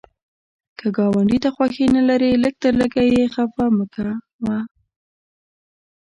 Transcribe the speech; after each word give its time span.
که 0.77 0.87
ګاونډي 0.97 1.37
ته 1.43 1.49
خوښي 1.55 1.85
نه 1.95 2.01
لرې، 2.09 2.31
لږ 2.43 2.53
تر 2.63 2.73
لږه 2.81 3.03
یې 3.13 3.23
خفه 3.33 3.65
مه 3.77 3.85
کوه 3.93 4.59